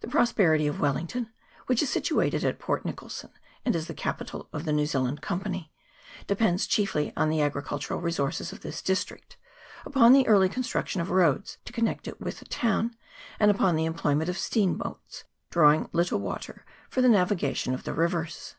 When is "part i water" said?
16.62-16.88